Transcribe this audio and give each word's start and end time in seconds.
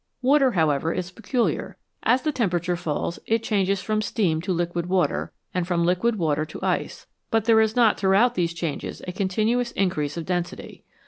Water, 0.23 0.53
however, 0.53 0.91
is 0.91 1.11
peculiar. 1.11 1.77
As 2.01 2.23
the 2.23 2.31
temperature 2.31 2.75
falls, 2.75 3.19
it 3.27 3.43
changes 3.43 3.83
from 3.83 4.01
steam 4.01 4.41
to 4.41 4.51
liquid 4.51 4.87
water, 4.87 5.31
and 5.53 5.67
from 5.67 5.83
liquid 5.85 6.15
water 6.15 6.43
to 6.43 6.59
ice, 6.63 7.05
but 7.29 7.45
there 7.45 7.61
is 7.61 7.75
not 7.75 7.99
through 7.99 8.15
out 8.15 8.33
these 8.33 8.55
changes 8.55 9.03
a 9.07 9.11
continuous 9.11 9.71
increase 9.73 10.17
of 10.17 10.25
density. 10.25 10.83